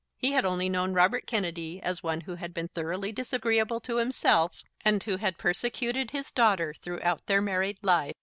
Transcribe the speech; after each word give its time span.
He 0.17 0.31
had 0.31 0.45
only 0.45 0.67
known 0.67 0.93
Robert 0.95 1.27
Kennedy 1.27 1.79
as 1.79 2.01
one 2.01 2.21
who 2.21 2.33
had 2.33 2.55
been 2.55 2.69
thoroughly 2.69 3.11
disagreeable 3.11 3.79
to 3.81 3.97
himself, 3.97 4.63
and 4.83 5.03
who 5.03 5.17
had 5.17 5.37
persecuted 5.37 6.09
his 6.09 6.31
daughter 6.31 6.73
throughout 6.73 7.27
their 7.27 7.39
married 7.39 7.77
life. 7.83 8.15